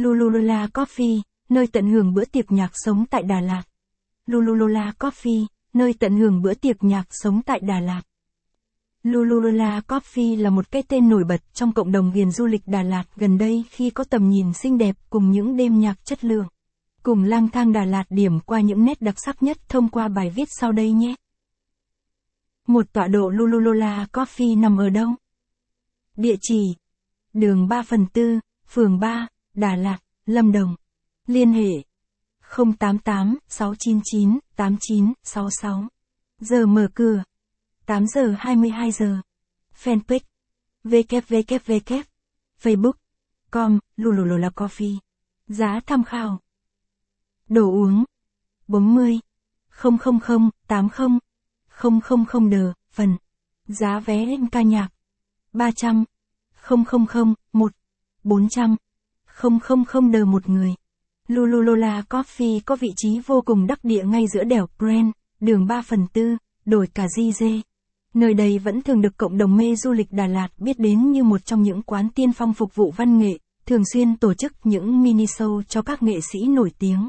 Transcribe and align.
Lululula 0.00 0.66
Coffee, 0.66 1.20
nơi 1.48 1.66
tận 1.66 1.90
hưởng 1.90 2.14
bữa 2.14 2.24
tiệc 2.24 2.52
nhạc 2.52 2.70
sống 2.74 3.04
tại 3.10 3.22
Đà 3.22 3.40
Lạt. 3.40 3.62
Lululula 4.26 4.92
Coffee, 4.98 5.46
nơi 5.72 5.94
tận 6.00 6.16
hưởng 6.16 6.42
bữa 6.42 6.54
tiệc 6.54 6.84
nhạc 6.84 7.06
sống 7.10 7.42
tại 7.42 7.60
Đà 7.60 7.80
Lạt. 7.80 8.02
Lululula 9.02 9.80
Coffee 9.88 10.42
là 10.42 10.50
một 10.50 10.70
cái 10.70 10.82
tên 10.88 11.08
nổi 11.08 11.24
bật 11.28 11.54
trong 11.54 11.72
cộng 11.72 11.92
đồng 11.92 12.12
ghiền 12.12 12.30
du 12.30 12.46
lịch 12.46 12.62
Đà 12.66 12.82
Lạt 12.82 13.04
gần 13.16 13.38
đây 13.38 13.64
khi 13.70 13.90
có 13.90 14.04
tầm 14.04 14.28
nhìn 14.28 14.52
xinh 14.52 14.78
đẹp 14.78 14.96
cùng 15.10 15.30
những 15.30 15.56
đêm 15.56 15.80
nhạc 15.80 16.04
chất 16.04 16.24
lượng. 16.24 16.46
Cùng 17.02 17.24
lang 17.24 17.48
thang 17.48 17.72
Đà 17.72 17.84
Lạt 17.84 18.04
điểm 18.10 18.40
qua 18.40 18.60
những 18.60 18.84
nét 18.84 19.02
đặc 19.02 19.14
sắc 19.24 19.42
nhất 19.42 19.58
thông 19.68 19.88
qua 19.88 20.08
bài 20.08 20.30
viết 20.30 20.48
sau 20.60 20.72
đây 20.72 20.92
nhé. 20.92 21.14
Một 22.66 22.92
tọa 22.92 23.06
độ 23.06 23.28
Lululula 23.30 24.06
Coffee 24.12 24.60
nằm 24.60 24.76
ở 24.76 24.88
đâu? 24.88 25.08
Địa 26.16 26.36
chỉ 26.40 26.74
Đường 27.32 27.68
3 27.68 27.82
phần 27.82 28.06
4, 28.14 28.40
phường 28.68 29.00
3, 29.00 29.28
Đà 29.54 29.76
Lạt, 29.76 29.98
Lâm 30.26 30.52
Đồng. 30.52 30.74
Liên 31.26 31.52
hệ 31.52 31.82
088 32.78 33.38
699 33.48 34.38
8966. 34.56 35.88
Giờ 36.40 36.66
mở 36.66 36.88
cửa 36.94 37.22
8 37.86 38.06
giờ 38.06 38.34
22 38.38 38.92
giờ. 38.92 39.20
Fanpage 39.82 40.20
www 40.84 42.02
Facebook 42.62 42.92
com 43.50 43.78
Lululula 43.96 44.48
Coffee. 44.48 44.98
Giá 45.46 45.80
tham 45.86 46.04
khảo. 46.04 46.40
Đồ 47.48 47.70
uống 47.70 48.04
40 48.68 49.20
000 49.82 49.98
80 50.66 51.18
000 52.32 52.50
đờ 52.50 52.72
phần. 52.90 53.16
Giá 53.66 54.00
vé 54.00 54.26
lên 54.26 54.48
ca 54.48 54.62
nhạc 54.62 54.88
300 55.52 56.04
000 56.68 57.34
1 57.52 57.72
400 58.24 58.76
000 59.40 60.10
đờ 60.12 60.24
một 60.24 60.48
người. 60.48 60.74
Lululola 61.28 62.02
Coffee 62.08 62.60
có 62.66 62.76
vị 62.76 62.88
trí 62.96 63.20
vô 63.26 63.42
cùng 63.46 63.66
đắc 63.66 63.84
địa 63.84 64.04
ngay 64.04 64.26
giữa 64.34 64.44
đèo 64.44 64.66
Grand, 64.78 65.10
đường 65.40 65.66
3 65.66 65.82
phần 65.82 66.06
4, 66.14 66.36
đồi 66.64 66.86
cà 66.86 67.06
di 67.16 67.32
dê. 67.32 67.60
Nơi 68.14 68.34
đây 68.34 68.58
vẫn 68.58 68.82
thường 68.82 69.00
được 69.00 69.16
cộng 69.16 69.38
đồng 69.38 69.56
mê 69.56 69.74
du 69.76 69.92
lịch 69.92 70.12
Đà 70.12 70.26
Lạt 70.26 70.48
biết 70.58 70.78
đến 70.78 71.12
như 71.12 71.24
một 71.24 71.44
trong 71.44 71.62
những 71.62 71.82
quán 71.82 72.08
tiên 72.14 72.32
phong 72.32 72.54
phục 72.54 72.74
vụ 72.74 72.92
văn 72.96 73.18
nghệ, 73.18 73.38
thường 73.66 73.82
xuyên 73.92 74.16
tổ 74.16 74.34
chức 74.34 74.52
những 74.64 75.02
mini 75.02 75.24
show 75.24 75.62
cho 75.62 75.82
các 75.82 76.02
nghệ 76.02 76.20
sĩ 76.32 76.38
nổi 76.48 76.70
tiếng. 76.78 77.08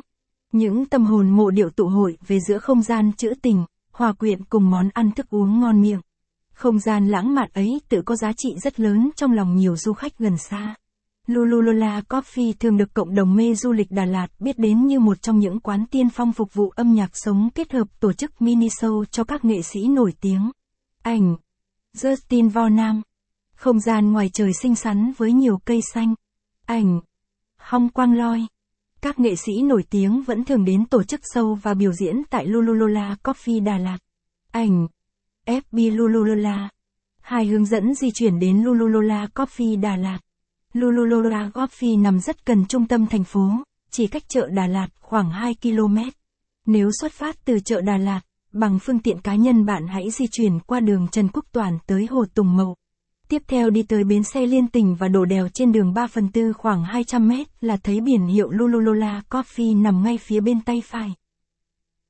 Những 0.52 0.86
tâm 0.86 1.06
hồn 1.06 1.30
mộ 1.30 1.50
điệu 1.50 1.70
tụ 1.70 1.88
hội 1.88 2.18
về 2.28 2.40
giữa 2.48 2.58
không 2.58 2.82
gian 2.82 3.14
trữ 3.14 3.34
tình, 3.42 3.66
hòa 3.92 4.14
quyện 4.14 4.44
cùng 4.44 4.70
món 4.70 4.90
ăn 4.94 5.12
thức 5.12 5.30
uống 5.30 5.59
ngon 5.59 5.82
miệng. 5.82 6.02
Không 6.54 6.80
gian 6.80 7.08
lãng 7.08 7.36
mạn 7.36 7.50
ấy 7.54 7.82
tự 7.90 8.02
có 8.02 8.16
giá 8.16 8.32
trị 8.38 8.50
rất 8.64 8.80
lớn 8.80 9.09
trong 9.16 9.32
lòng 9.32 9.56
nhiều 9.56 9.76
du 9.78 9.94
khách 9.94 10.18
gần 10.18 10.38
xa. 10.38 10.76
Lululola 11.34 12.02
Coffee 12.10 12.54
thường 12.60 12.78
được 12.78 12.94
cộng 12.94 13.16
đồng 13.16 13.36
mê 13.36 13.56
du 13.56 13.72
lịch 13.72 13.92
Đà 13.92 14.06
Lạt 14.06 14.28
biết 14.40 14.60
đến 14.60 14.88
như 14.88 15.00
một 15.00 15.22
trong 15.22 15.40
những 15.40 15.60
quán 15.60 15.86
tiên 15.92 16.10
phong 16.10 16.34
phục 16.34 16.54
vụ 16.54 16.70
âm 16.70 16.94
nhạc 16.94 17.10
sống 17.14 17.50
kết 17.56 17.72
hợp 17.72 17.88
tổ 18.00 18.14
chức 18.14 18.42
mini 18.42 18.68
show 18.68 19.06
cho 19.06 19.24
các 19.24 19.46
nghệ 19.46 19.62
sĩ 19.62 19.88
nổi 19.88 20.14
tiếng. 20.22 20.52
Ảnh 21.02 21.36
Justin 21.98 22.50
Vo 22.50 22.70
Nam 22.70 23.02
Không 23.56 23.80
gian 23.80 24.12
ngoài 24.12 24.30
trời 24.34 24.52
xinh 24.62 24.76
xắn 24.76 25.12
với 25.18 25.34
nhiều 25.34 25.58
cây 25.66 25.82
xanh. 25.94 26.16
Ảnh 26.66 27.00
Hong 27.58 27.90
Quang 27.90 28.14
Loi 28.14 28.42
Các 29.02 29.20
nghệ 29.20 29.36
sĩ 29.36 29.62
nổi 29.62 29.84
tiếng 29.90 30.22
vẫn 30.22 30.46
thường 30.46 30.66
đến 30.66 30.86
tổ 30.86 31.04
chức 31.04 31.22
show 31.34 31.56
và 31.56 31.74
biểu 31.74 31.92
diễn 31.92 32.24
tại 32.30 32.46
Lululola 32.46 33.16
Coffee 33.24 33.64
Đà 33.64 33.78
Lạt. 33.78 33.98
Ảnh 34.52 34.88
FB 35.46 35.96
Lululola 35.96 36.70
Hai 37.22 37.46
hướng 37.46 37.66
dẫn 37.66 37.96
di 37.96 38.12
chuyển 38.12 38.40
đến 38.40 38.64
Lululola 38.64 39.28
Coffee 39.36 39.82
Đà 39.82 39.96
Lạt. 39.96 40.20
Lululola 40.74 41.50
Coffee 41.54 42.02
nằm 42.02 42.20
rất 42.20 42.46
gần 42.46 42.66
trung 42.66 42.88
tâm 42.88 43.08
thành 43.08 43.24
phố, 43.24 43.50
chỉ 43.90 44.08
cách 44.08 44.24
chợ 44.28 44.48
Đà 44.48 44.68
Lạt 44.68 44.88
khoảng 45.00 45.32
2 45.32 45.56
km. 45.62 45.98
Nếu 46.66 46.90
xuất 47.02 47.12
phát 47.12 47.46
từ 47.46 47.60
chợ 47.60 47.82
Đà 47.82 47.98
Lạt, 47.98 48.22
bằng 48.54 48.80
phương 48.80 49.00
tiện 49.00 49.22
cá 49.22 49.36
nhân 49.36 49.66
bạn 49.66 49.88
hãy 49.88 50.10
di 50.12 50.26
chuyển 50.32 50.60
qua 50.60 50.80
đường 50.80 51.08
Trần 51.12 51.28
Quốc 51.34 51.46
Toản 51.52 51.78
tới 51.88 52.08
Hồ 52.10 52.26
Tùng 52.34 52.58
Mậu. 52.58 52.76
Tiếp 53.30 53.42
theo 53.48 53.70
đi 53.70 53.84
tới 53.84 54.04
bến 54.04 54.24
xe 54.24 54.46
liên 54.46 54.68
tỉnh 54.68 54.96
và 54.96 55.08
đổ 55.08 55.26
đèo 55.26 55.48
trên 55.54 55.72
đường 55.72 55.94
3 55.94 56.08
phần 56.08 56.30
4 56.34 56.54
khoảng 56.54 56.84
200 56.84 57.28
mét 57.28 57.48
là 57.62 57.78
thấy 57.78 58.02
biển 58.02 58.28
hiệu 58.28 58.50
Lululola 58.50 59.22
Coffee 59.30 59.81
nằm 59.81 60.04
ngay 60.04 60.18
phía 60.18 60.40
bên 60.40 60.62
tay 60.62 60.81
phải. 60.86 61.14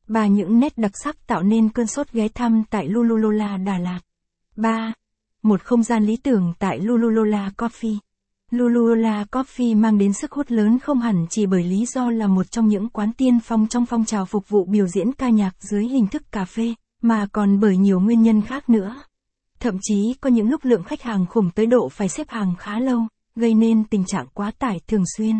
Ba 0.07 0.27
những 0.27 0.59
nét 0.59 0.77
đặc 0.77 0.91
sắc 1.03 1.27
tạo 1.27 1.43
nên 1.43 1.69
cơn 1.69 1.87
sốt 1.87 2.11
ghé 2.11 2.27
thăm 2.27 2.63
tại 2.69 2.87
Lululola 2.87 3.57
Đà 3.57 3.77
Lạt. 3.77 3.99
3. 4.55 4.93
Một 5.43 5.61
không 5.61 5.83
gian 5.83 6.05
lý 6.05 6.17
tưởng 6.17 6.53
tại 6.59 6.79
Lululola 6.79 7.51
Coffee. 7.57 7.97
Lulula 8.51 9.25
Coffee 9.31 9.77
mang 9.77 9.97
đến 9.97 10.13
sức 10.13 10.31
hút 10.31 10.51
lớn 10.51 10.79
không 10.79 10.99
hẳn 10.99 11.25
chỉ 11.29 11.45
bởi 11.45 11.63
lý 11.63 11.85
do 11.85 12.09
là 12.09 12.27
một 12.27 12.51
trong 12.51 12.67
những 12.67 12.89
quán 12.89 13.13
tiên 13.13 13.39
phong 13.43 13.67
trong 13.67 13.85
phong 13.85 14.05
trào 14.05 14.25
phục 14.25 14.49
vụ 14.49 14.65
biểu 14.65 14.87
diễn 14.87 15.13
ca 15.13 15.29
nhạc 15.29 15.55
dưới 15.59 15.87
hình 15.87 16.07
thức 16.07 16.31
cà 16.31 16.45
phê, 16.45 16.73
mà 17.01 17.27
còn 17.31 17.59
bởi 17.59 17.77
nhiều 17.77 17.99
nguyên 17.99 18.21
nhân 18.21 18.41
khác 18.41 18.69
nữa. 18.69 19.03
Thậm 19.59 19.77
chí 19.81 20.13
có 20.21 20.29
những 20.29 20.49
lúc 20.49 20.65
lượng 20.65 20.83
khách 20.83 21.01
hàng 21.01 21.25
khủng 21.25 21.49
tới 21.55 21.65
độ 21.65 21.89
phải 21.89 22.09
xếp 22.09 22.29
hàng 22.29 22.55
khá 22.59 22.79
lâu, 22.79 23.01
gây 23.35 23.53
nên 23.53 23.83
tình 23.83 24.03
trạng 24.05 24.27
quá 24.33 24.51
tải 24.59 24.79
thường 24.87 25.03
xuyên. 25.17 25.35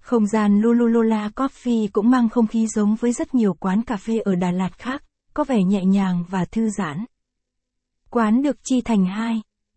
Không 0.00 0.26
gian 0.26 0.60
Lululola 0.60 1.28
Coffee 1.28 1.88
cũng 1.92 2.10
mang 2.10 2.28
không 2.28 2.46
khí 2.46 2.66
giống 2.66 2.94
với 2.94 3.12
rất 3.12 3.34
nhiều 3.34 3.54
quán 3.54 3.82
cà 3.82 3.96
phê 3.96 4.18
ở 4.18 4.34
Đà 4.34 4.50
Lạt 4.50 4.78
khác, 4.78 5.02
có 5.34 5.44
vẻ 5.44 5.62
nhẹ 5.62 5.84
nhàng 5.84 6.24
và 6.28 6.44
thư 6.44 6.68
giãn. 6.78 7.04
Quán 8.10 8.42
được 8.42 8.56
chi 8.62 8.80
thành 8.80 9.06
hai, 9.06 9.42